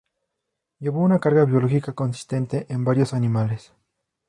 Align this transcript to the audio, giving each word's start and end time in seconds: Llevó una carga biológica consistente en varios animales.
Llevó 0.79 1.01
una 1.01 1.19
carga 1.19 1.45
biológica 1.45 1.93
consistente 1.93 2.65
en 2.73 2.83
varios 2.83 3.13
animales. 3.13 3.71